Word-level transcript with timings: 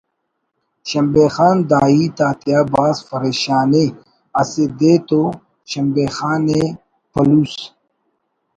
شمبے 0.89 1.25
خان 1.35 1.57
دا 1.69 1.79
ہیت 1.93 2.17
آتیا 2.29 2.59
بھاز 2.71 2.97
فریشان 3.07 3.71
ءِ 3.83 3.85
اسہ 4.41 4.65
دے 4.79 4.93
تو 5.07 5.21
شمبے 5.69 6.05
خان 6.15 6.43
ءِ 6.61 6.63
پلوس 7.11 7.55